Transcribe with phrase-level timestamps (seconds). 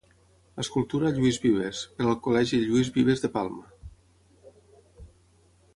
[0.61, 5.01] Escultura a Lluís Vives, per al Col·legi Lluís Vives de Palma.